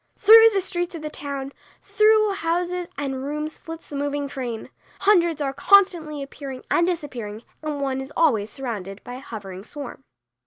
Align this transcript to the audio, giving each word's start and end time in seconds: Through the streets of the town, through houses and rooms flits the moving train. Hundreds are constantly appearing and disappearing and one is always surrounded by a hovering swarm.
Through 0.17 0.49
the 0.51 0.61
streets 0.61 0.95
of 0.95 1.03
the 1.03 1.11
town, 1.11 1.53
through 1.79 2.31
houses 2.33 2.87
and 2.97 3.23
rooms 3.23 3.59
flits 3.59 3.89
the 3.89 3.95
moving 3.95 4.27
train. 4.27 4.71
Hundreds 5.01 5.41
are 5.41 5.53
constantly 5.53 6.23
appearing 6.23 6.63
and 6.71 6.87
disappearing 6.87 7.43
and 7.61 7.79
one 7.81 8.01
is 8.01 8.11
always 8.17 8.49
surrounded 8.49 9.03
by 9.03 9.13
a 9.13 9.19
hovering 9.19 9.63
swarm. 9.63 10.03